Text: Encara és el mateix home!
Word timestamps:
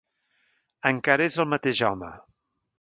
Encara 0.91 1.29
és 1.33 1.39
el 1.45 1.49
mateix 1.53 1.85
home! 1.93 2.13